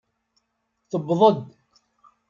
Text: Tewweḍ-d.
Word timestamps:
Tewweḍ-d. 0.89 1.39